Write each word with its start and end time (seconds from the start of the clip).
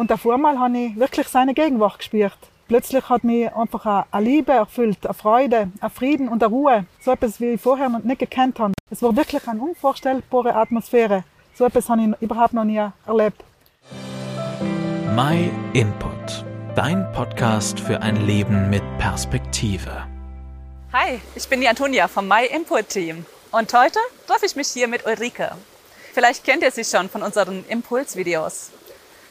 Und 0.00 0.10
davor 0.10 0.38
mal 0.38 0.58
habe 0.58 0.78
ich 0.78 0.96
wirklich 0.96 1.28
seine 1.28 1.52
Gegenwart 1.52 1.98
gespürt. 1.98 2.38
Plötzlich 2.68 3.06
hat 3.10 3.22
mich 3.22 3.52
einfach 3.52 4.06
eine 4.10 4.24
Liebe 4.24 4.50
erfüllt, 4.50 5.04
eine 5.04 5.12
Freude, 5.12 5.70
ein 5.78 5.90
Frieden 5.90 6.30
und 6.30 6.42
eine 6.42 6.50
Ruhe. 6.50 6.86
So 7.02 7.10
etwas, 7.10 7.38
wie 7.38 7.50
ich 7.50 7.60
vorher 7.60 7.90
noch 7.90 8.02
nicht 8.02 8.18
gekannt 8.18 8.58
habe. 8.58 8.72
Es 8.88 9.02
war 9.02 9.14
wirklich 9.14 9.46
eine 9.46 9.60
unvorstellbare 9.60 10.54
Atmosphäre. 10.54 11.24
So 11.54 11.66
etwas 11.66 11.90
habe 11.90 12.00
ich 12.00 12.22
überhaupt 12.22 12.54
noch 12.54 12.64
nie 12.64 12.80
erlebt. 13.06 13.44
My 15.14 15.50
Input. 15.74 16.46
Dein 16.74 17.06
Podcast 17.12 17.78
für 17.78 18.00
ein 18.00 18.24
Leben 18.24 18.70
mit 18.70 18.82
Perspektive. 18.96 20.06
Hi, 20.94 21.20
ich 21.34 21.46
bin 21.46 21.60
die 21.60 21.68
Antonia 21.68 22.08
vom 22.08 22.26
My 22.26 22.46
Input 22.46 22.88
Team. 22.88 23.26
Und 23.52 23.70
heute 23.74 23.98
treffe 24.26 24.46
ich 24.46 24.56
mich 24.56 24.68
hier 24.68 24.88
mit 24.88 25.04
Ulrike. 25.04 25.50
Vielleicht 26.14 26.42
kennt 26.42 26.62
ihr 26.62 26.70
sie 26.70 26.84
schon 26.84 27.10
von 27.10 27.22
unseren 27.22 27.66
Impulsvideos. 27.68 28.70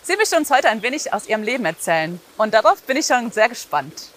Sie 0.02 0.16
möchte 0.16 0.38
uns 0.38 0.50
heute 0.50 0.70
ein 0.70 0.82
wenig 0.82 1.14
aus 1.14 1.28
ihrem 1.28 1.44
Leben 1.44 1.66
erzählen. 1.66 2.20
Und 2.38 2.54
darauf 2.54 2.82
bin 2.84 2.98
ich 2.98 3.06
schon 3.06 3.32
sehr 3.32 3.50
gespannt. 3.50 4.10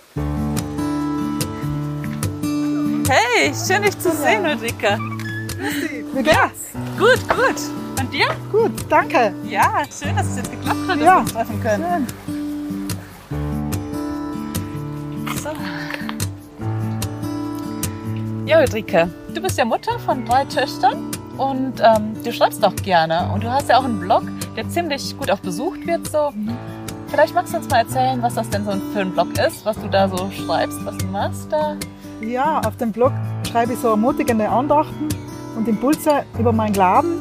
Hey, 3.08 3.52
schön 3.66 3.82
dich 3.82 3.98
zu 3.98 4.10
sehen, 4.12 4.46
Ulrike. 4.46 4.98
Wie 6.14 6.22
geht's? 6.22 6.36
Ja, 6.36 6.50
gut, 6.98 7.20
gut. 7.28 7.56
Und 8.00 8.12
dir? 8.12 8.28
Gut, 8.50 8.72
danke. 8.88 9.34
Ja, 9.44 9.82
schön, 9.96 10.16
dass 10.16 10.28
es 10.28 10.36
jetzt 10.36 10.50
geklappt 10.50 10.88
hat, 10.88 10.96
dass 10.96 11.04
Ja, 11.04 11.14
wir 11.14 11.20
uns 11.20 11.32
treffen 11.32 11.62
können. 11.62 12.06
Schön. 15.26 15.36
So. 15.36 15.50
Ja, 18.46 18.60
Ulrike, 18.60 19.10
du 19.34 19.40
bist 19.42 19.58
ja 19.58 19.64
Mutter 19.64 19.98
von 19.98 20.24
drei 20.24 20.44
Töchtern 20.44 21.10
und 21.38 21.80
ähm, 21.80 22.14
du 22.22 22.32
schreibst 22.32 22.62
doch 22.62 22.74
gerne. 22.76 23.30
Und 23.32 23.44
du 23.44 23.50
hast 23.50 23.68
ja 23.68 23.78
auch 23.78 23.84
einen 23.84 24.00
Blog, 24.00 24.22
der 24.56 24.68
ziemlich 24.68 25.16
gut 25.18 25.30
auch 25.30 25.40
besucht 25.40 25.86
wird. 25.86 26.06
So. 26.08 26.32
Vielleicht 27.08 27.34
magst 27.34 27.52
du 27.52 27.58
uns 27.58 27.68
mal 27.68 27.78
erzählen, 27.78 28.22
was 28.22 28.34
das 28.34 28.48
denn 28.50 28.64
so 28.64 28.72
für 28.92 29.00
ein 29.00 29.12
Blog 29.12 29.28
ist, 29.38 29.64
was 29.64 29.76
du 29.78 29.88
da 29.88 30.08
so 30.08 30.30
schreibst, 30.30 30.84
was 30.84 30.96
du 30.98 31.06
machst 31.06 31.52
da. 31.52 31.76
Ja, 32.20 32.60
auf 32.60 32.76
dem 32.76 32.92
Blog 32.92 33.12
schreibe 33.50 33.72
ich 33.72 33.78
so 33.78 33.88
ermutigende 33.88 34.48
Andachten 34.48 35.08
und 35.56 35.68
Impulse 35.68 36.24
über 36.38 36.52
meinen 36.52 36.72
Glauben. 36.72 37.12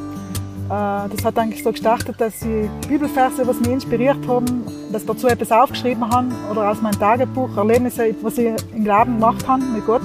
Äh, 0.70 1.10
Das 1.10 1.26
hat 1.26 1.38
eigentlich 1.38 1.64
so 1.64 1.72
gestartet, 1.72 2.16
dass 2.20 2.42
ich 2.42 2.70
Bibelverse, 2.88 3.46
was 3.46 3.60
mich 3.60 3.70
inspiriert 3.72 4.26
haben, 4.28 4.64
dass 4.92 5.06
dazu 5.06 5.28
etwas 5.28 5.52
aufgeschrieben 5.52 6.08
habe 6.10 6.28
oder 6.50 6.70
aus 6.70 6.82
meinem 6.82 7.00
Tagebuch 7.00 7.58
Erlebnisse, 7.58 8.16
was 8.22 8.38
ich 8.38 8.54
im 8.74 8.84
Glauben 8.84 9.20
gemacht 9.20 9.46
habe 9.48 9.64
mit 9.64 9.86
Gott, 9.86 10.02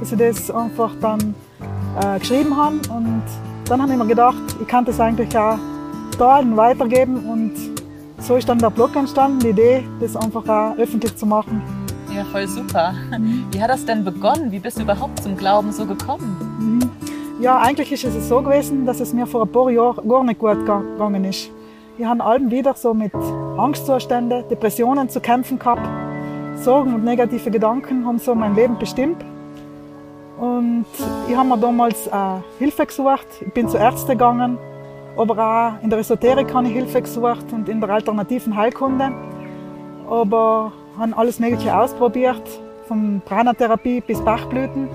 dass 0.00 0.12
ich 0.12 0.18
das 0.18 0.50
einfach 0.50 0.90
dann 1.00 1.34
äh, 2.02 2.18
geschrieben 2.18 2.54
habe 2.56 2.76
und 2.90 3.22
dann 3.66 3.80
habe 3.80 3.92
ich 3.92 3.98
mir 3.98 4.06
gedacht, 4.06 4.42
ich 4.60 4.68
kann 4.68 4.84
das 4.84 5.00
eigentlich 5.00 5.34
auch 5.38 5.56
teilen, 6.16 6.56
weitergeben 6.56 7.18
und 7.28 7.52
so 8.18 8.36
ist 8.36 8.48
dann 8.48 8.58
der 8.58 8.70
Blog 8.70 8.96
entstanden, 8.96 9.40
die 9.40 9.48
Idee, 9.48 9.84
das 10.00 10.16
einfach 10.16 10.48
auch 10.48 10.76
öffentlich 10.78 11.14
zu 11.16 11.26
machen. 11.26 11.60
Ja, 12.14 12.24
voll 12.24 12.46
super. 12.46 12.94
Wie 13.50 13.60
hat 13.60 13.70
das 13.70 13.84
denn 13.84 14.04
begonnen? 14.04 14.50
Wie 14.52 14.60
bist 14.60 14.78
du 14.78 14.82
überhaupt 14.82 15.22
zum 15.22 15.36
Glauben 15.36 15.72
so 15.72 15.84
gekommen? 15.84 16.88
Ja, 17.40 17.58
eigentlich 17.58 17.92
ist 17.92 18.04
es 18.04 18.28
so 18.28 18.40
gewesen, 18.40 18.86
dass 18.86 19.00
es 19.00 19.12
mir 19.12 19.26
vor 19.26 19.42
ein 19.42 19.52
paar 19.52 19.68
Jahren 19.70 20.08
gar 20.08 20.22
nicht 20.22 20.38
gut 20.38 20.64
ge- 20.64 20.80
gegangen 20.92 21.24
ist. 21.24 21.50
Ich 21.98 22.04
habe 22.04 22.22
allem 22.24 22.50
wieder 22.50 22.74
so 22.74 22.94
mit 22.94 23.12
Angstzuständen, 23.56 24.44
Depressionen 24.48 25.08
zu 25.08 25.20
kämpfen 25.20 25.58
gehabt. 25.58 25.86
Sorgen 26.62 26.94
und 26.94 27.04
negative 27.04 27.50
Gedanken 27.50 28.06
haben 28.06 28.18
so 28.18 28.34
mein 28.34 28.54
Leben 28.54 28.78
bestimmt. 28.78 29.16
Und 30.38 30.84
ich 31.28 31.36
habe 31.36 31.48
mir 31.48 31.58
damals 31.58 32.06
äh, 32.06 32.10
Hilfe 32.58 32.86
gesucht. 32.86 33.26
Ich 33.44 33.52
bin 33.52 33.68
zu 33.68 33.76
Ärzten 33.76 34.12
gegangen, 34.12 34.56
aber 35.16 35.38
auch 35.78 35.82
in 35.82 35.90
der 35.90 36.00
Esoterik 36.00 36.52
habe 36.52 36.66
ich 36.66 36.72
Hilfe 36.72 37.02
gesucht 37.02 37.52
und 37.52 37.68
in 37.68 37.80
der 37.80 37.90
alternativen 37.90 38.56
Heilkunde. 38.56 39.12
Aber 40.08 40.72
habe 40.98 41.16
alles 41.16 41.38
Mögliche 41.38 41.76
ausprobiert, 41.76 42.42
von 42.86 43.22
Pranatherapie 43.24 44.00
bis 44.00 44.20
Bachblüten. 44.20 44.88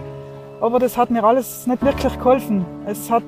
Aber 0.62 0.80
das 0.80 0.98
hat 0.98 1.10
mir 1.10 1.24
alles 1.24 1.66
nicht 1.68 1.84
wirklich 1.84 2.18
geholfen. 2.18 2.66
Es 2.86 3.10
hat 3.10 3.24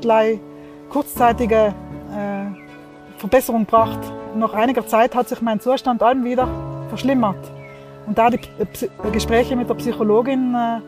kurzzeitige 0.89 1.73
äh, 2.13 3.17
Verbesserung 3.17 3.65
gebracht. 3.65 3.99
Nach 4.35 4.53
einiger 4.53 4.85
Zeit 4.85 5.15
hat 5.15 5.29
sich 5.29 5.41
mein 5.41 5.59
Zustand 5.59 6.03
allem 6.03 6.23
wieder 6.23 6.47
verschlimmert. 6.89 7.51
Und 8.05 8.17
da 8.17 8.29
die 8.29 8.39
Psy 8.73 8.89
Gespräche 9.11 9.55
mit 9.55 9.69
der 9.69 9.75
Psychologin 9.75 10.53
äh, 10.53 10.81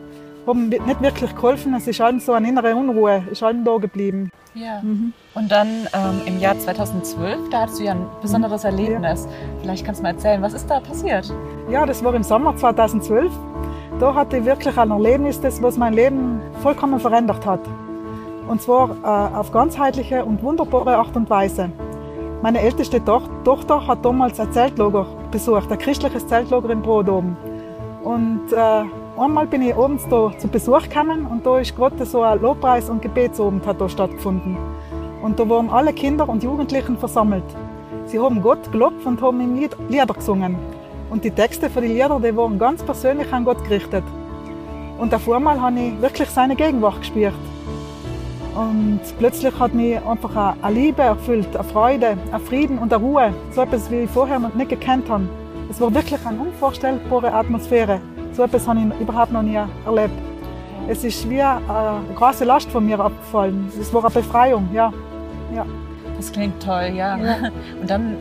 haben 0.46 0.68
nicht 0.68 1.00
wirklich 1.00 1.34
geholfen. 1.34 1.74
Es 1.74 1.86
ist 1.86 2.00
allem 2.00 2.20
so 2.20 2.32
eine 2.32 2.48
innere 2.48 2.74
Unruhe, 2.76 3.24
ist 3.30 3.42
allem 3.42 3.64
da 3.64 3.76
geblieben. 3.78 4.30
Ja. 4.54 4.80
Und 5.34 5.50
dann 5.50 5.68
ähm, 5.92 6.20
im 6.26 6.38
Jahr 6.38 6.56
2012, 6.56 7.50
da 7.50 7.62
hattest 7.62 7.80
du 7.80 7.84
ja 7.84 7.92
ein 7.92 8.06
besonderes 8.22 8.62
Erlebnis. 8.64 9.26
Vielleicht 9.60 9.84
kannst 9.84 10.00
du 10.00 10.04
mal 10.04 10.10
erzählen, 10.10 10.40
was 10.42 10.54
ist 10.54 10.68
da 10.68 10.78
passiert? 10.78 11.32
Ja, 11.68 11.84
das 11.84 12.04
war 12.04 12.14
im 12.14 12.22
Sommer 12.22 12.56
2012. 12.56 13.32
Da 13.98 14.14
hatte 14.14 14.38
ich 14.38 14.44
wirklich 14.44 14.76
ein 14.76 14.90
Erlebnis, 14.90 15.40
das 15.40 15.60
was 15.60 15.76
mein 15.76 15.94
Leben 15.94 16.40
vollkommen 16.62 17.00
verändert 17.00 17.44
hat. 17.44 17.60
Und 18.48 18.62
zwar 18.62 18.90
äh, 19.02 19.36
auf 19.36 19.50
ganzheitliche 19.50 20.24
und 20.24 20.42
wunderbare 20.42 20.96
Art 20.96 21.16
und 21.16 21.28
Weise. 21.30 21.70
Meine 22.42 22.60
älteste 22.60 23.02
Toch 23.04 23.28
Tochter 23.42 23.86
hat 23.86 24.04
damals 24.04 24.38
ein 24.38 24.52
Zeltlager 24.52 25.06
besucht, 25.30 25.72
ein 25.72 25.78
christliches 25.78 26.26
Zeltlager 26.26 26.70
in 26.70 26.82
Brod 26.82 27.08
oben. 27.08 27.36
Und 28.04 28.52
äh, 28.52 28.84
einmal 29.18 29.46
bin 29.46 29.62
ich 29.62 29.74
abends 29.74 30.06
da 30.08 30.32
zu 30.38 30.48
Besuch 30.48 30.82
gekommen 30.82 31.26
und 31.26 31.46
da 31.46 31.58
ist 31.58 31.76
gerade 31.76 32.04
so 32.04 32.22
ein 32.22 32.40
Lobpreis- 32.40 32.90
und 32.90 33.02
Gebetsabend 33.02 33.66
hat 33.66 33.80
da 33.80 33.88
stattgefunden. 33.88 34.56
Und 35.22 35.38
da 35.38 35.48
waren 35.48 35.70
alle 35.70 35.92
Kinder 35.92 36.28
und 36.28 36.42
Jugendlichen 36.42 36.98
versammelt. 36.98 37.44
Sie 38.06 38.18
haben 38.18 38.42
Gott 38.42 38.70
gelobt 38.72 39.06
und 39.06 39.20
haben 39.22 39.40
ihm 39.40 39.56
Lied 39.56 39.76
Lieder 39.88 40.12
gesungen. 40.12 40.56
Und 41.10 41.24
die 41.24 41.30
Texte 41.30 41.70
für 41.70 41.80
die 41.80 41.88
Lieder, 41.88 42.20
die 42.20 42.36
waren 42.36 42.58
ganz 42.58 42.82
persönlich 42.82 43.32
an 43.32 43.44
Gott 43.44 43.62
gerichtet. 43.64 44.04
Und 44.98 45.14
auf 45.14 45.30
einmal 45.30 45.60
habe 45.60 45.78
ich 45.78 46.00
wirklich 46.02 46.28
seine 46.30 46.56
Gegenwart 46.56 46.98
gespürt. 46.98 47.34
Und 48.54 49.00
plötzlich 49.18 49.58
hat 49.58 49.74
mich 49.74 49.98
einfach 50.04 50.54
eine 50.62 50.74
Liebe 50.74 51.02
erfüllt, 51.02 51.56
eine 51.56 51.64
Freude, 51.64 52.16
ein 52.30 52.40
Frieden 52.40 52.78
und 52.78 52.92
eine 52.92 53.02
Ruhe. 53.02 53.34
So 53.52 53.62
etwas, 53.62 53.90
wie 53.90 54.02
ich 54.02 54.10
vorher 54.10 54.38
noch 54.38 54.54
nicht 54.54 54.70
gekannt 54.70 55.08
habe. 55.08 55.24
Es 55.70 55.80
war 55.80 55.92
wirklich 55.92 56.24
eine 56.26 56.40
unvorstellbare 56.40 57.32
Atmosphäre. 57.32 58.00
So 58.34 58.42
etwas 58.42 58.66
habe 58.66 58.80
ich 58.80 59.00
überhaupt 59.00 59.32
noch 59.32 59.42
nie 59.42 59.58
erlebt. 59.86 60.14
Es 60.88 61.04
ist 61.04 61.28
wie 61.30 61.40
eine 61.40 62.00
große 62.16 62.44
Last 62.44 62.70
von 62.70 62.84
mir 62.84 62.98
abgefallen. 62.98 63.70
Es 63.80 63.94
war 63.94 64.04
eine 64.04 64.12
Befreiung, 64.12 64.68
ja. 64.72 64.92
ja. 65.54 65.64
Das 66.16 66.32
klingt 66.32 66.60
toll, 66.62 66.92
ja. 66.94 67.14
Und 67.80 67.88
dann, 67.88 68.16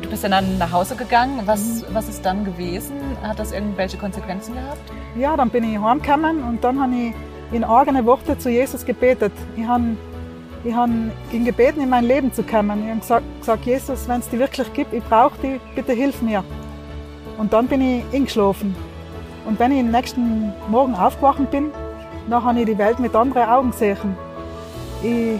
du 0.00 0.08
bist 0.08 0.22
ja 0.22 0.30
dann 0.30 0.56
nach 0.58 0.72
Hause 0.72 0.96
gegangen. 0.96 1.42
Was, 1.44 1.84
was 1.92 2.08
ist 2.08 2.24
dann 2.24 2.44
gewesen? 2.44 2.96
Hat 3.22 3.38
das 3.38 3.52
irgendwelche 3.52 3.98
Konsequenzen 3.98 4.54
gehabt? 4.54 4.80
Ja, 5.16 5.36
dann 5.36 5.50
bin 5.50 5.64
ich 5.64 5.78
heimgekommen 5.78 6.42
und 6.42 6.64
dann 6.64 6.80
habe 6.80 6.92
ich 6.94 7.14
in 7.52 7.62
eigene 7.62 8.04
Worte 8.06 8.38
zu 8.38 8.50
Jesus 8.50 8.84
gebetet. 8.84 9.32
Ich 9.56 9.66
habe 9.66 9.96
ich 10.64 10.74
hab 10.74 10.88
ihn 11.30 11.44
gebeten, 11.44 11.80
in 11.80 11.90
mein 11.90 12.04
Leben 12.04 12.32
zu 12.32 12.42
kommen. 12.42 12.82
Ich 12.82 12.88
habe 12.88 13.00
gesagt, 13.00 13.40
gesagt 13.40 13.66
Jesus, 13.66 14.08
wenn 14.08 14.20
es 14.20 14.28
dich 14.28 14.40
wirklich 14.40 14.72
gibt, 14.72 14.92
ich 14.92 15.04
brauche 15.04 15.38
dich, 15.38 15.60
bitte 15.74 15.92
hilf 15.92 16.20
mir. 16.22 16.42
Und 17.36 17.52
dann 17.52 17.68
bin 17.68 17.80
ich 17.80 18.02
eingeschlafen. 18.12 18.74
Und 19.44 19.58
wenn 19.58 19.72
ich 19.72 19.80
am 19.80 19.90
nächsten 19.90 20.52
Morgen 20.68 20.94
aufgewacht 20.94 21.50
bin, 21.50 21.70
dann 22.28 22.44
habe 22.44 22.58
ich 22.60 22.66
die 22.66 22.78
Welt 22.78 22.98
mit 22.98 23.14
anderen 23.14 23.48
Augen 23.48 23.70
gesehen. 23.70 24.16
Ich 25.02 25.38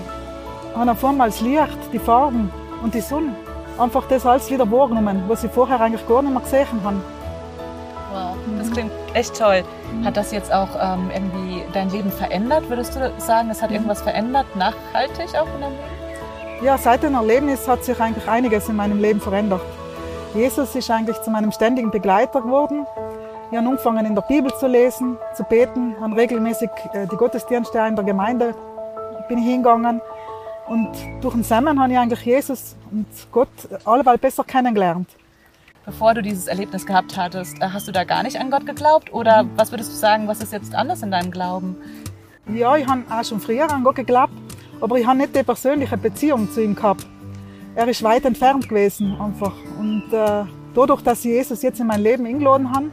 habe 0.76 0.90
auf 0.90 1.04
einmal 1.04 1.28
das 1.28 1.40
Licht, 1.40 1.78
die 1.92 1.98
Farben 1.98 2.50
und 2.82 2.94
die 2.94 3.00
Sonne. 3.00 3.34
Einfach 3.78 4.06
das 4.08 4.26
alles 4.26 4.50
wieder 4.50 4.70
wahrgenommen, 4.70 5.24
was 5.28 5.44
ich 5.44 5.50
vorher 5.50 5.80
eigentlich 5.80 6.06
gar 6.08 6.22
nicht 6.22 6.32
mehr 6.32 6.42
gesehen 6.42 6.66
habe. 6.82 6.96
Wow, 8.12 8.36
das 8.58 8.70
klingt 8.70 8.90
echt 9.14 9.36
toll. 9.38 9.62
Hat 10.04 10.16
das 10.16 10.32
jetzt 10.32 10.52
auch 10.52 10.68
ähm, 10.80 11.10
irgendwie 11.12 11.62
dein 11.72 11.90
Leben 11.90 12.10
verändert? 12.10 12.68
Würdest 12.68 12.96
du 12.96 13.12
sagen, 13.18 13.50
es 13.50 13.62
hat 13.62 13.70
irgendwas 13.70 14.00
verändert, 14.00 14.46
nachhaltig 14.56 15.28
auch 15.36 15.46
in 15.54 15.60
deinem 15.60 15.72
Leben? 15.72 16.64
Ja, 16.64 16.78
seit 16.78 17.02
dem 17.02 17.14
Erlebnis 17.14 17.68
hat 17.68 17.84
sich 17.84 18.00
eigentlich 18.00 18.26
einiges 18.28 18.68
in 18.68 18.76
meinem 18.76 18.98
Leben 18.98 19.20
verändert. 19.20 19.60
Jesus 20.34 20.74
ist 20.74 20.90
eigentlich 20.90 21.20
zu 21.22 21.30
meinem 21.30 21.52
ständigen 21.52 21.90
Begleiter 21.90 22.40
geworden. 22.40 22.86
Ich 23.50 23.56
habe 23.56 23.66
angefangen, 23.66 24.04
in 24.04 24.14
der 24.14 24.22
Bibel 24.22 24.52
zu 24.52 24.66
lesen, 24.66 25.16
zu 25.34 25.42
beten, 25.42 25.94
habe 25.98 26.16
regelmäßig 26.16 26.68
äh, 26.92 27.06
die 27.06 27.16
Gottesdienste 27.16 27.78
in 27.78 27.96
der 27.96 28.04
Gemeinde 28.04 28.54
bin 29.26 29.38
ich 29.38 29.46
hingegangen. 29.46 30.02
Und 30.68 30.90
durch 31.22 31.32
den 31.32 31.42
Zusammen 31.42 31.80
habe 31.80 31.92
ich 31.92 31.98
eigentlich 31.98 32.20
Jesus 32.20 32.76
und 32.90 33.06
Gott 33.32 33.48
alleweil 33.86 34.18
besser 34.18 34.44
kennengelernt. 34.44 35.08
Bevor 35.86 36.12
du 36.12 36.20
dieses 36.20 36.46
Erlebnis 36.46 36.84
gehabt 36.84 37.16
hattest, 37.16 37.56
äh, 37.62 37.70
hast 37.72 37.88
du 37.88 37.92
da 37.92 38.04
gar 38.04 38.22
nicht 38.22 38.38
an 38.38 38.50
Gott 38.50 38.66
geglaubt? 38.66 39.14
Oder 39.14 39.46
was 39.56 39.72
würdest 39.72 39.92
du 39.92 39.96
sagen, 39.96 40.28
was 40.28 40.42
ist 40.42 40.52
jetzt 40.52 40.74
anders 40.74 41.02
in 41.02 41.10
deinem 41.10 41.30
Glauben? 41.30 41.74
Ja, 42.52 42.76
ich 42.76 42.86
habe 42.86 43.02
auch 43.10 43.24
schon 43.24 43.40
früher 43.40 43.70
an 43.70 43.82
Gott 43.82 43.96
geglaubt, 43.96 44.34
aber 44.78 44.98
ich 44.98 45.06
habe 45.06 45.16
nicht 45.16 45.34
die 45.34 45.42
persönliche 45.42 45.96
Beziehung 45.96 46.50
zu 46.50 46.62
ihm 46.62 46.74
gehabt. 46.74 47.06
Er 47.74 47.88
ist 47.88 48.02
weit 48.02 48.26
entfernt 48.26 48.68
gewesen 48.68 49.18
einfach. 49.18 49.54
Und 49.78 50.12
äh, 50.12 50.44
dadurch, 50.74 51.00
dass 51.00 51.20
ich 51.20 51.30
Jesus 51.30 51.62
jetzt 51.62 51.80
in 51.80 51.86
mein 51.86 52.02
Leben 52.02 52.26
eingeladen 52.26 52.70
habe, 52.74 52.90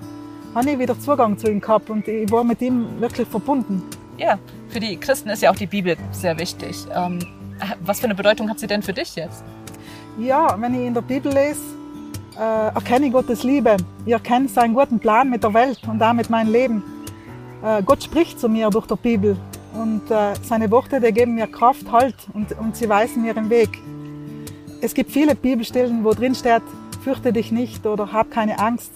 habe 0.55 0.71
ich 0.71 0.79
wieder 0.79 0.97
Zugang 0.97 1.37
zu 1.37 1.51
ihm 1.51 1.59
gehabt 1.59 1.89
und 1.89 2.07
ich 2.07 2.31
war 2.31 2.43
mit 2.43 2.61
ihm 2.61 2.87
wirklich 2.99 3.27
verbunden. 3.27 3.83
Ja, 4.17 4.39
für 4.69 4.79
die 4.79 4.95
Christen 4.97 5.29
ist 5.29 5.41
ja 5.41 5.51
auch 5.51 5.55
die 5.55 5.67
Bibel 5.67 5.97
sehr 6.11 6.39
wichtig. 6.39 6.85
Ähm, 6.95 7.19
was 7.81 7.99
für 7.99 8.05
eine 8.05 8.15
Bedeutung 8.15 8.49
hat 8.49 8.59
sie 8.59 8.67
denn 8.67 8.81
für 8.81 8.93
dich 8.93 9.15
jetzt? 9.15 9.43
Ja, 10.17 10.55
wenn 10.59 10.73
ich 10.73 10.87
in 10.87 10.93
der 10.93 11.01
Bibel 11.01 11.31
lese, 11.31 11.59
äh, 12.39 12.67
erkenne 12.73 13.11
Gottes 13.11 13.43
Liebe. 13.43 13.75
Ich 14.05 14.13
erkenne 14.13 14.47
seinen 14.47 14.73
guten 14.73 14.99
Plan 14.99 15.29
mit 15.29 15.43
der 15.43 15.53
Welt 15.53 15.81
und 15.87 15.99
damit 15.99 16.29
mein 16.29 16.47
Leben. 16.47 16.83
Äh, 17.63 17.83
Gott 17.83 18.03
spricht 18.03 18.39
zu 18.39 18.47
mir 18.47 18.69
durch 18.69 18.87
die 18.87 18.95
Bibel 18.95 19.37
und 19.73 20.09
äh, 20.09 20.33
seine 20.41 20.71
Worte, 20.71 21.01
die 21.01 21.11
geben 21.11 21.35
mir 21.35 21.47
Kraft, 21.47 21.91
Halt 21.91 22.15
und, 22.33 22.57
und 22.57 22.77
sie 22.77 22.87
weisen 22.87 23.23
mir 23.23 23.33
den 23.33 23.49
Weg. 23.49 23.69
Es 24.81 24.93
gibt 24.93 25.11
viele 25.11 25.35
Bibelstellen, 25.35 26.03
wo 26.03 26.11
drin 26.11 26.35
steht, 26.35 26.63
fürchte 27.03 27.33
dich 27.33 27.51
nicht 27.51 27.85
oder 27.85 28.13
hab 28.13 28.31
keine 28.31 28.59
Angst. 28.59 28.91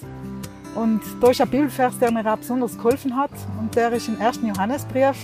Und 0.80 1.02
da 1.20 1.30
ist 1.30 1.42
ein 1.42 1.50
Bibelvers, 1.50 2.00
der 2.00 2.10
mir 2.10 2.26
auch 2.26 2.38
besonders 2.38 2.78
geholfen 2.78 3.14
hat 3.18 3.32
und 3.60 3.76
der 3.76 3.92
ist 3.92 4.08
im 4.08 4.22
1. 4.22 4.40
Johannesbrief, 4.44 5.18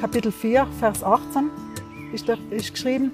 Kapitel 0.00 0.32
4, 0.32 0.66
Vers 0.80 1.04
18, 1.04 1.50
ist, 2.14 2.26
der, 2.26 2.38
ist 2.50 2.72
geschrieben, 2.72 3.12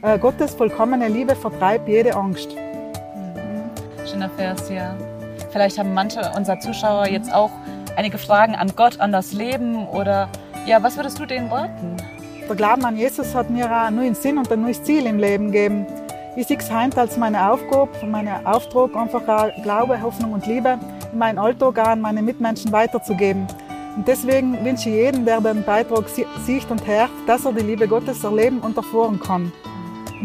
äh, 0.00 0.18
Gottes 0.18 0.54
vollkommene 0.54 1.08
Liebe 1.08 1.36
vertreibt 1.36 1.86
jede 1.86 2.16
Angst. 2.16 2.48
Mhm. 2.54 4.06
Schöner 4.08 4.30
Vers, 4.30 4.70
ja. 4.70 4.96
Vielleicht 5.50 5.78
haben 5.78 5.92
manche 5.92 6.32
unserer 6.34 6.60
Zuschauer 6.60 7.08
jetzt 7.08 7.30
auch 7.30 7.50
einige 7.96 8.16
Fragen 8.16 8.54
an 8.54 8.72
Gott, 8.74 8.98
an 8.98 9.12
das 9.12 9.34
Leben 9.34 9.86
oder 9.88 10.30
ja, 10.64 10.82
was 10.82 10.96
würdest 10.96 11.18
du 11.18 11.26
denen 11.26 11.52
raten? 11.52 11.98
Der 12.48 12.56
Glauben 12.56 12.86
an 12.86 12.96
Jesus 12.96 13.34
hat 13.34 13.50
mir 13.50 13.66
auch 13.66 13.86
einen 13.86 13.96
neuen 13.96 14.14
Sinn 14.14 14.38
und 14.38 14.50
ein 14.50 14.62
neues 14.62 14.82
Ziel 14.82 15.04
im 15.04 15.18
Leben 15.18 15.52
gegeben. 15.52 15.86
Ich 16.38 16.48
sehe 16.48 16.58
es 16.58 16.70
heute 16.70 17.00
als 17.00 17.16
meine 17.16 17.50
Aufgabe, 17.50 17.88
meinen 18.06 18.44
Auftrag, 18.44 18.94
einfach 18.94 19.26
auch 19.26 19.62
Glaube, 19.62 20.02
Hoffnung 20.02 20.34
und 20.34 20.46
Liebe 20.46 20.78
in 21.10 21.18
meinen 21.18 21.38
Alltag 21.38 21.78
an 21.78 22.02
meine 22.02 22.20
Mitmenschen 22.20 22.70
weiterzugeben. 22.72 23.46
Und 23.96 24.06
deswegen 24.06 24.62
wünsche 24.62 24.90
ich 24.90 24.96
jedem, 24.96 25.24
der 25.24 25.40
den 25.40 25.64
Beitrag 25.64 26.04
sieht 26.10 26.70
und 26.70 26.86
hört, 26.86 27.08
dass 27.26 27.46
er 27.46 27.54
die 27.54 27.64
Liebe 27.64 27.88
Gottes 27.88 28.22
erleben 28.22 28.58
und 28.58 28.76
erfahren 28.76 29.18
kann. 29.18 29.50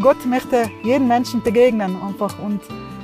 Gott 0.02 0.26
möchte 0.26 0.70
jeden 0.82 1.08
Menschen 1.08 1.42
begegnen 1.42 1.96
einfach 2.06 2.38
und 2.40 2.60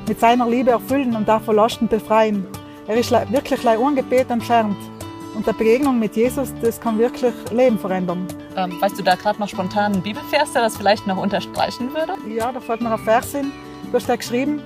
mit 0.07 0.21
seiner 0.21 0.47
Liebe 0.47 0.73
erfüllen 0.73 1.17
und 1.17 1.27
davon 1.27 1.57
Lasten 1.57 1.89
befreien. 1.89 2.47
Er 2.87 2.97
ist 2.97 3.11
wirklich 3.11 3.67
ein 3.67 3.97
Gebet 3.97 4.29
entfernt. 4.29 4.77
Und 5.35 5.47
der 5.47 5.55
Begegnung 5.55 5.99
mit 5.99 6.15
Jesus, 6.15 6.53
das 6.61 6.79
kann 6.79 6.99
wirklich 6.99 7.33
Leben 7.53 7.79
verändern. 7.79 8.27
Ähm, 8.59 8.81
weißt 8.81 8.99
du 8.99 9.05
da 9.05 9.15
gerade 9.15 9.39
noch 9.39 9.49
spontan 9.49 9.93
einen 9.93 10.03
Bibelvers, 10.03 10.53
der 10.53 10.63
das 10.63 10.77
vielleicht 10.77 11.07
noch 11.07 11.17
unterstreichen 11.17 11.95
würde? 11.95 12.15
Ja, 12.29 12.51
da 12.51 12.59
fällt 12.59 12.81
mir 12.81 12.91
ein 12.91 12.99
Vers 12.99 13.31
hin. 13.31 13.53
Da 13.93 14.01
steht 14.01 14.19
geschrieben, 14.19 14.61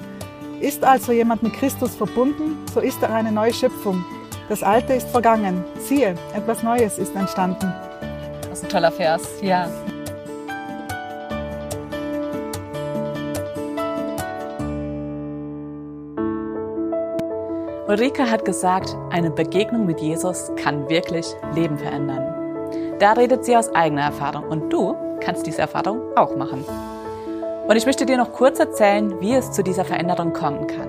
ist 0.60 0.82
also 0.82 1.12
jemand 1.12 1.42
mit 1.42 1.52
Christus 1.52 1.94
verbunden, 1.94 2.56
so 2.72 2.80
ist 2.80 3.02
er 3.02 3.12
eine 3.12 3.30
neue 3.30 3.52
Schöpfung. 3.52 4.02
Das 4.48 4.62
Alte 4.62 4.94
ist 4.94 5.08
vergangen. 5.10 5.62
Siehe, 5.78 6.14
etwas 6.34 6.62
Neues 6.62 6.98
ist 6.98 7.14
entstanden. 7.14 7.70
Das 8.48 8.60
ist 8.60 8.64
ein 8.64 8.70
toller 8.70 8.90
Vers, 8.90 9.28
ja. 9.42 9.68
Ulrike 17.88 18.30
hat 18.30 18.46
gesagt, 18.46 18.96
eine 19.10 19.30
Begegnung 19.30 19.84
mit 19.84 20.00
Jesus 20.00 20.50
kann 20.56 20.88
wirklich 20.88 21.26
Leben 21.54 21.76
verändern. 21.76 22.31
Da 23.02 23.14
redet 23.14 23.44
sie 23.44 23.56
aus 23.56 23.74
eigener 23.74 24.02
Erfahrung 24.02 24.44
und 24.44 24.72
du 24.72 24.94
kannst 25.18 25.44
diese 25.44 25.62
Erfahrung 25.62 26.02
auch 26.14 26.36
machen. 26.36 26.64
Und 27.66 27.74
ich 27.74 27.84
möchte 27.84 28.06
dir 28.06 28.16
noch 28.16 28.30
kurz 28.30 28.60
erzählen, 28.60 29.20
wie 29.20 29.34
es 29.34 29.50
zu 29.50 29.64
dieser 29.64 29.84
Veränderung 29.84 30.32
kommen 30.32 30.68
kann. 30.68 30.88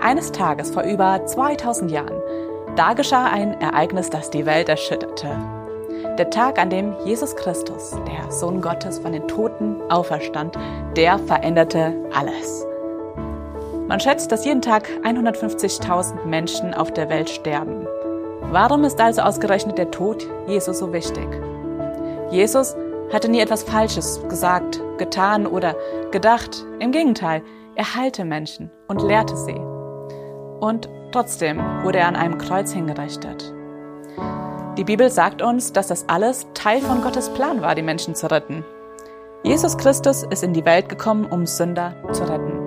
Eines 0.00 0.32
Tages 0.32 0.72
vor 0.72 0.82
über 0.82 1.24
2000 1.24 1.92
Jahren, 1.92 2.20
da 2.74 2.94
geschah 2.94 3.26
ein 3.26 3.60
Ereignis, 3.60 4.10
das 4.10 4.30
die 4.30 4.44
Welt 4.44 4.68
erschütterte. 4.68 5.28
Der 6.18 6.30
Tag, 6.30 6.58
an 6.58 6.70
dem 6.70 6.96
Jesus 7.04 7.36
Christus, 7.36 7.92
der 8.08 8.32
Sohn 8.32 8.60
Gottes, 8.60 8.98
von 8.98 9.12
den 9.12 9.28
Toten 9.28 9.80
auferstand, 9.90 10.58
der 10.96 11.20
veränderte 11.20 11.94
alles. 12.12 12.66
Man 13.86 14.00
schätzt, 14.00 14.32
dass 14.32 14.44
jeden 14.44 14.62
Tag 14.62 14.88
150.000 15.04 16.24
Menschen 16.24 16.74
auf 16.74 16.92
der 16.92 17.08
Welt 17.08 17.30
sterben. 17.30 17.86
Warum 18.50 18.84
ist 18.84 19.00
also 19.00 19.22
ausgerechnet 19.22 19.78
der 19.78 19.90
Tod 19.90 20.26
Jesus 20.46 20.78
so 20.78 20.92
wichtig? 20.92 21.28
Jesus 22.30 22.76
hatte 23.12 23.28
nie 23.28 23.40
etwas 23.40 23.62
Falsches 23.62 24.20
gesagt, 24.28 24.80
getan 24.98 25.46
oder 25.46 25.74
gedacht. 26.10 26.64
Im 26.80 26.92
Gegenteil, 26.92 27.42
er 27.74 27.94
heilte 27.94 28.24
Menschen 28.24 28.70
und 28.88 29.02
lehrte 29.02 29.36
sie. 29.36 29.60
Und 30.60 30.88
trotzdem 31.12 31.58
wurde 31.82 31.98
er 31.98 32.08
an 32.08 32.16
einem 32.16 32.38
Kreuz 32.38 32.72
hingerichtet. 32.72 33.52
Die 34.76 34.84
Bibel 34.84 35.10
sagt 35.10 35.42
uns, 35.42 35.72
dass 35.72 35.86
das 35.86 36.08
alles 36.08 36.46
Teil 36.54 36.80
von 36.80 37.02
Gottes 37.02 37.30
Plan 37.30 37.60
war, 37.60 37.74
die 37.74 37.82
Menschen 37.82 38.14
zu 38.14 38.30
retten. 38.30 38.64
Jesus 39.44 39.76
Christus 39.76 40.24
ist 40.24 40.42
in 40.42 40.52
die 40.52 40.64
Welt 40.64 40.88
gekommen, 40.88 41.26
um 41.26 41.46
Sünder 41.46 41.94
zu 42.12 42.24
retten. 42.24 42.64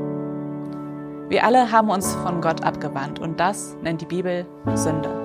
Wir 1.30 1.44
alle 1.44 1.72
haben 1.72 1.90
uns 1.90 2.16
von 2.16 2.40
Gott 2.40 2.64
abgewandt 2.64 3.20
und 3.20 3.40
das 3.40 3.76
nennt 3.82 4.00
die 4.00 4.06
Bibel 4.06 4.46
Sünde. 4.76 5.17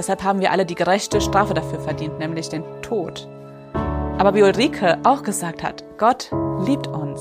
Deshalb 0.00 0.24
haben 0.24 0.40
wir 0.40 0.50
alle 0.50 0.64
die 0.64 0.76
gerechte 0.76 1.20
Strafe 1.20 1.52
dafür 1.52 1.78
verdient, 1.78 2.18
nämlich 2.18 2.48
den 2.48 2.64
Tod. 2.80 3.28
Aber 4.16 4.32
wie 4.32 4.42
Ulrike 4.42 4.96
auch 5.04 5.22
gesagt 5.22 5.62
hat, 5.62 5.84
Gott 5.98 6.30
liebt 6.64 6.86
uns. 6.86 7.20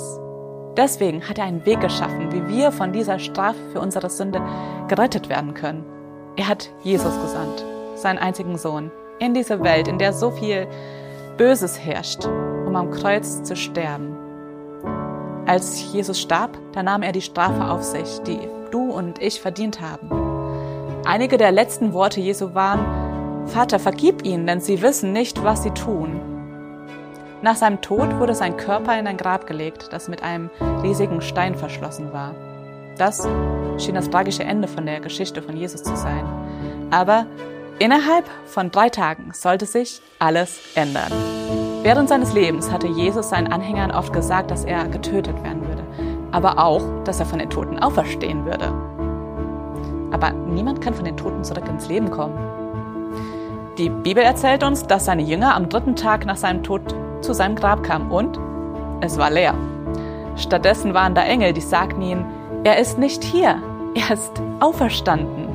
Deswegen 0.77 1.27
hat 1.27 1.39
er 1.39 1.43
einen 1.43 1.65
Weg 1.65 1.81
geschaffen, 1.81 2.31
wie 2.31 2.47
wir 2.47 2.71
von 2.71 2.93
dieser 2.93 3.19
Strafe 3.19 3.59
für 3.73 3.81
unsere 3.81 4.09
Sünde 4.09 4.41
gerettet 4.87 5.27
werden 5.27 5.55
können. 5.55 5.83
Er 6.37 6.47
hat 6.47 6.69
Jesus 6.81 7.19
gesandt, 7.21 7.65
seinen 7.95 8.17
einzigen 8.17 8.57
Sohn, 8.57 8.91
in 9.19 9.33
diese 9.33 9.61
Welt, 9.61 9.89
in 9.89 9.97
der 9.97 10.13
so 10.13 10.31
viel 10.31 10.65
Böses 11.35 11.77
herrscht, 11.77 12.27
um 12.65 12.77
am 12.77 12.91
Kreuz 12.91 13.43
zu 13.43 13.57
sterben 13.57 14.15
als 15.45 15.91
Jesus 15.91 16.21
starb, 16.21 16.57
da 16.73 16.83
nahm 16.83 17.01
er 17.01 17.11
die 17.11 17.23
Strafe 17.23 17.71
auf 17.71 17.81
sich, 17.81 18.19
die 18.19 18.39
du 18.69 18.91
und 18.91 19.19
ich 19.19 19.41
verdient 19.41 19.81
haben. 19.81 20.28
Einige 21.05 21.37
der 21.37 21.51
letzten 21.51 21.93
Worte 21.93 22.19
Jesu 22.19 22.53
waren, 22.53 23.47
Vater, 23.47 23.79
vergib 23.79 24.25
ihnen, 24.25 24.45
denn 24.45 24.61
sie 24.61 24.81
wissen 24.81 25.11
nicht, 25.11 25.43
was 25.43 25.63
sie 25.63 25.71
tun. 25.71 26.19
Nach 27.41 27.55
seinem 27.55 27.81
Tod 27.81 28.19
wurde 28.19 28.35
sein 28.35 28.57
Körper 28.57 28.99
in 28.99 29.07
ein 29.07 29.17
Grab 29.17 29.47
gelegt, 29.47 29.87
das 29.91 30.07
mit 30.07 30.21
einem 30.21 30.49
riesigen 30.83 31.21
Stein 31.21 31.55
verschlossen 31.55 32.11
war. 32.11 32.35
Das 32.97 33.27
schien 33.77 33.95
das 33.95 34.09
tragische 34.09 34.43
Ende 34.43 34.67
von 34.67 34.85
der 34.85 34.99
Geschichte 34.99 35.41
von 35.41 35.55
Jesus 35.55 35.83
zu 35.83 35.95
sein. 35.95 36.25
Aber 36.91 37.25
innerhalb 37.79 38.25
von 38.45 38.71
drei 38.71 38.89
Tagen 38.89 39.31
sollte 39.33 39.65
sich 39.65 40.01
alles 40.19 40.59
ändern. 40.75 41.11
Während 41.81 42.09
seines 42.09 42.33
Lebens 42.33 42.71
hatte 42.71 42.87
Jesus 42.87 43.29
seinen 43.29 43.53
Anhängern 43.53 43.91
oft 43.91 44.11
gesagt, 44.11 44.51
dass 44.51 44.65
er 44.65 44.85
getötet 44.89 45.41
werden 45.43 45.65
würde, 45.65 45.83
aber 46.31 46.59
auch, 46.59 46.83
dass 47.05 47.21
er 47.21 47.25
von 47.25 47.39
den 47.39 47.49
Toten 47.49 47.79
auferstehen 47.79 48.45
würde. 48.45 48.88
Aber 50.11 50.31
niemand 50.31 50.81
kann 50.81 50.93
von 50.93 51.05
den 51.05 51.17
Toten 51.17 51.43
zurück 51.43 51.67
ins 51.67 51.87
Leben 51.87 52.11
kommen. 52.11 52.37
Die 53.77 53.89
Bibel 53.89 54.23
erzählt 54.23 54.63
uns, 54.63 54.83
dass 54.83 55.05
seine 55.05 55.21
Jünger 55.21 55.55
am 55.55 55.69
dritten 55.69 55.95
Tag 55.95 56.25
nach 56.25 56.37
seinem 56.37 56.63
Tod 56.63 56.81
zu 57.21 57.33
seinem 57.33 57.55
Grab 57.55 57.83
kamen 57.83 58.11
und 58.11 58.39
es 59.01 59.17
war 59.17 59.29
leer. 59.29 59.53
Stattdessen 60.35 60.93
waren 60.93 61.15
da 61.15 61.23
Engel, 61.23 61.53
die 61.53 61.61
sagten 61.61 62.01
ihnen, 62.01 62.25
er 62.63 62.77
ist 62.77 62.97
nicht 62.97 63.23
hier, 63.23 63.61
er 63.95 64.13
ist 64.13 64.41
auferstanden. 64.59 65.47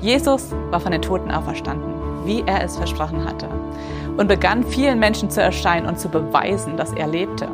Jesus 0.00 0.52
war 0.70 0.80
von 0.80 0.92
den 0.92 1.02
Toten 1.02 1.30
auferstanden, 1.30 1.94
wie 2.24 2.42
er 2.46 2.62
es 2.62 2.76
versprochen 2.76 3.24
hatte 3.24 3.48
und 4.16 4.28
begann 4.28 4.64
vielen 4.64 4.98
Menschen 4.98 5.30
zu 5.30 5.42
erscheinen 5.42 5.86
und 5.86 5.98
zu 5.98 6.08
beweisen, 6.08 6.76
dass 6.76 6.92
er 6.92 7.06
lebte. 7.06 7.48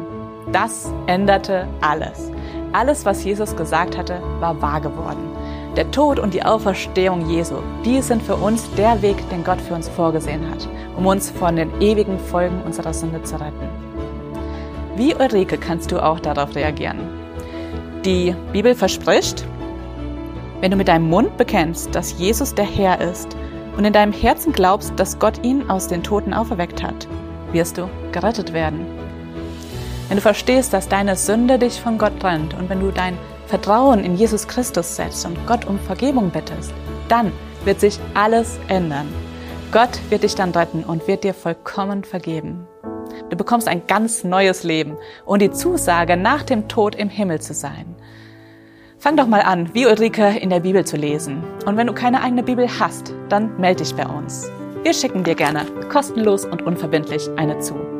Das 0.53 0.93
änderte 1.07 1.67
alles. 1.81 2.31
Alles, 2.73 3.05
was 3.05 3.25
Jesus 3.25 3.57
gesagt 3.57 3.97
hatte, 3.97 4.21
war 4.41 4.61
wahr 4.61 4.81
geworden. 4.81 5.31
Der 5.77 5.89
Tod 5.93 6.19
und 6.19 6.35
die 6.35 6.43
Auferstehung 6.43 7.31
Jesu, 7.31 7.57
die 7.85 8.03
sind 8.03 8.23
für 8.23 8.35
uns 8.35 8.69
der 8.75 9.03
Weg, 9.03 9.17
den 9.31 9.45
Gott 9.45 9.61
für 9.61 9.75
uns 9.75 9.89
vorgesehen 9.89 10.50
hat, 10.50 10.69
um 10.97 11.07
uns 11.07 11.31
von 11.31 11.55
den 11.55 11.71
ewigen 11.81 12.19
Folgen 12.19 12.61
unserer 12.67 12.93
Sünde 12.93 13.23
zu 13.23 13.37
retten. 13.37 13.69
Wie 14.97 15.15
Ulrike 15.15 15.59
kannst 15.59 15.93
du 15.93 16.03
auch 16.03 16.19
darauf 16.19 16.57
reagieren? 16.57 16.99
Die 18.05 18.35
Bibel 18.53 18.75
verspricht, 18.75 19.47
wenn 20.61 20.73
du 20.73 20.77
mit 20.77 20.89
deinem 20.89 21.09
Mund 21.09 21.37
bekennst, 21.37 21.95
dass 21.95 22.19
Jesus 22.19 22.55
der 22.55 22.67
Herr 22.67 23.00
ist 23.00 23.37
und 23.77 23.85
in 23.85 23.93
deinem 23.93 24.12
Herzen 24.12 24.53
glaubst, 24.53 24.93
dass 24.97 25.21
Gott 25.21 25.45
ihn 25.45 25.71
aus 25.71 25.87
den 25.87 26.03
Toten 26.03 26.35
auferweckt 26.35 26.83
hat, 26.83 27.07
wirst 27.53 27.79
du 27.79 27.89
gerettet 28.11 28.53
werden. 28.53 28.85
Wenn 30.09 30.17
du 30.17 30.23
verstehst, 30.23 30.73
dass 30.73 30.89
deine 30.89 31.15
Sünde 31.15 31.61
dich 31.61 31.81
von 31.81 31.97
Gott 31.97 32.19
trennt 32.19 32.55
und 32.55 32.69
wenn 32.69 32.81
du 32.81 32.91
dein 32.91 33.17
Vertrauen 33.50 34.04
in 34.04 34.14
Jesus 34.14 34.47
Christus 34.47 34.95
setzt 34.95 35.26
und 35.26 35.37
Gott 35.45 35.64
um 35.64 35.76
Vergebung 35.80 36.30
bittest, 36.30 36.73
dann 37.09 37.33
wird 37.64 37.80
sich 37.80 37.99
alles 38.14 38.61
ändern. 38.69 39.09
Gott 39.73 39.99
wird 40.09 40.23
dich 40.23 40.37
dann 40.37 40.52
retten 40.52 40.85
und 40.85 41.09
wird 41.09 41.25
dir 41.25 41.35
vollkommen 41.35 42.04
vergeben. 42.04 42.69
Du 43.28 43.37
bekommst 43.37 43.66
ein 43.66 43.88
ganz 43.88 44.23
neues 44.23 44.62
Leben 44.62 44.97
und 45.25 45.42
die 45.42 45.50
Zusage, 45.50 46.16
nach 46.16 46.45
dem 46.45 46.69
Tod 46.69 46.95
im 46.95 47.09
Himmel 47.09 47.40
zu 47.40 47.52
sein. 47.52 47.97
Fang 48.99 49.16
doch 49.16 49.26
mal 49.26 49.42
an, 49.42 49.75
wie 49.75 49.87
Ulrike 49.87 50.38
in 50.38 50.50
der 50.50 50.61
Bibel 50.61 50.85
zu 50.85 50.97
lesen. 50.97 51.42
Und 51.66 51.76
wenn 51.76 51.88
du 51.88 51.92
keine 51.92 52.23
eigene 52.23 52.45
Bibel 52.45 52.69
hast, 52.78 53.12
dann 53.28 53.59
melde 53.59 53.83
dich 53.83 53.97
bei 53.97 54.07
uns. 54.07 54.49
Wir 54.85 54.95
schicken 54.95 55.25
dir 55.25 55.35
gerne 55.35 55.66
kostenlos 55.90 56.45
und 56.45 56.62
unverbindlich 56.62 57.28
eine 57.37 57.59
zu. 57.59 58.00